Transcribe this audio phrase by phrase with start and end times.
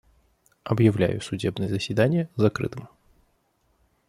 [0.63, 2.87] Объявляю судебное заседание закрытым.